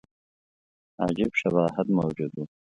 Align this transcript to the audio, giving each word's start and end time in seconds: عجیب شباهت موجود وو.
عجیب 1.03 1.31
شباهت 1.39 1.87
موجود 1.97 2.31
وو. 2.35 2.43